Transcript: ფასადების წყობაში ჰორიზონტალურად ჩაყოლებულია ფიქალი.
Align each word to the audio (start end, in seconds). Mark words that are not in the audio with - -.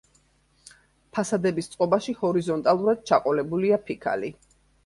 ფასადების 1.17 1.69
წყობაში 1.75 2.17
ჰორიზონტალურად 2.21 3.07
ჩაყოლებულია 3.11 3.81
ფიქალი. 3.91 4.33